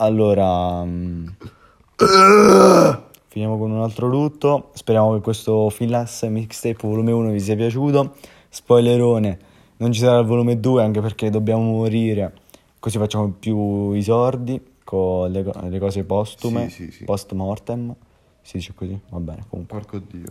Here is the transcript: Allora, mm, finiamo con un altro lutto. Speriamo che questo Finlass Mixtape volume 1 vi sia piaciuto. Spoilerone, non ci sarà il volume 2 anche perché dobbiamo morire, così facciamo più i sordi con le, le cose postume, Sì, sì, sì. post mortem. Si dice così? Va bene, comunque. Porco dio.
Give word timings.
Allora, 0.00 0.84
mm, 0.84 1.26
finiamo 3.28 3.58
con 3.58 3.70
un 3.72 3.82
altro 3.82 4.06
lutto. 4.06 4.70
Speriamo 4.74 5.14
che 5.14 5.20
questo 5.20 5.68
Finlass 5.70 6.24
Mixtape 6.28 6.86
volume 6.86 7.10
1 7.12 7.30
vi 7.30 7.40
sia 7.40 7.56
piaciuto. 7.56 8.14
Spoilerone, 8.48 9.38
non 9.78 9.92
ci 9.92 10.00
sarà 10.00 10.18
il 10.20 10.26
volume 10.26 10.60
2 10.60 10.82
anche 10.82 11.00
perché 11.00 11.30
dobbiamo 11.30 11.62
morire, 11.62 12.32
così 12.78 12.96
facciamo 12.98 13.32
più 13.38 13.92
i 13.92 14.02
sordi 14.02 14.60
con 14.84 15.30
le, 15.30 15.44
le 15.68 15.78
cose 15.78 16.04
postume, 16.04 16.68
Sì, 16.70 16.84
sì, 16.84 16.90
sì. 16.92 17.04
post 17.04 17.32
mortem. 17.32 17.94
Si 18.40 18.56
dice 18.58 18.72
così? 18.74 18.98
Va 19.10 19.18
bene, 19.18 19.44
comunque. 19.48 19.78
Porco 19.78 19.98
dio. 19.98 20.26